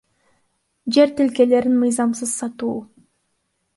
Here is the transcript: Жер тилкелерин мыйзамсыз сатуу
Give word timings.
Жер 0.95 1.13
тилкелерин 1.19 1.75
мыйзамсыз 1.85 2.31
сатуу 2.41 2.75